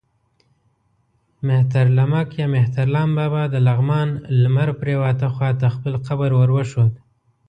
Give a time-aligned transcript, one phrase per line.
[1.47, 4.09] مهترلمک یا مهترلام بابا د لغمان
[4.41, 6.93] لمر پرېواته خوا ته خپل قبر ور وښود.